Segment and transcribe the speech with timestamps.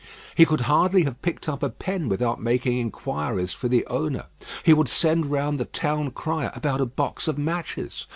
[0.33, 4.25] He could hardly have picked up a pin without making inquiries for the owner.
[4.63, 8.07] He would send round the town crier about a box of matches.